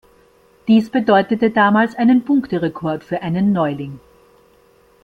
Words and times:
Dies 0.67 0.89
bedeutete 0.89 1.51
damals 1.51 1.93
einen 1.93 2.25
Punkterekord 2.25 3.03
für 3.03 3.21
einen 3.21 3.53
Neuling. 3.53 3.99